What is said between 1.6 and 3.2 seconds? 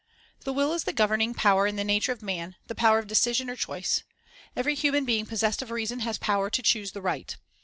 in the nature of man, the power of